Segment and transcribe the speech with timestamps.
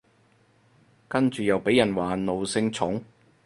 [1.07, 3.03] 跟住又被人話奴性重